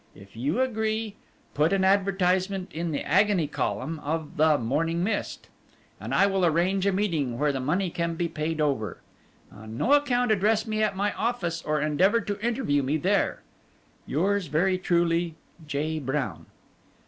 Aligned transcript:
If 0.15 0.35
you 0.35 0.61
agree, 0.61 1.15
put 1.53 1.71
an 1.71 1.83
advertisement 1.83 2.71
in 2.73 2.89
the 2.89 3.03
agony 3.03 3.45
column 3.45 3.99
of 3.99 4.35
the 4.35 4.57
Morning 4.57 5.03
Mist, 5.03 5.47
and 5.99 6.11
I 6.11 6.25
will 6.25 6.43
arrange 6.43 6.87
a 6.87 6.91
meeting 6.91 7.37
where 7.37 7.51
the 7.51 7.59
money 7.59 7.91
can 7.91 8.15
be 8.15 8.27
paid 8.27 8.59
over. 8.59 8.97
On 9.51 9.77
no 9.77 9.93
account 9.93 10.31
address 10.31 10.65
me 10.65 10.81
at 10.81 10.95
my 10.95 11.13
office 11.13 11.61
or 11.61 11.79
endeavour 11.79 12.19
to 12.21 12.43
interview 12.43 12.81
me 12.81 12.97
there. 12.97 13.43
"Yours 14.07 14.47
very 14.47 14.79
truly, 14.79 15.35
"J. 15.67 15.99
BROWN." 15.99 16.47